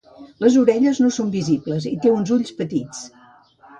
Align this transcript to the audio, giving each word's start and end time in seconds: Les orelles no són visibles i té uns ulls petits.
Les 0.43 0.55
orelles 0.61 1.01
no 1.03 1.11
són 1.17 1.29
visibles 1.37 1.85
i 1.93 1.93
té 2.07 2.15
uns 2.15 2.33
ulls 2.39 2.59
petits. 2.63 3.05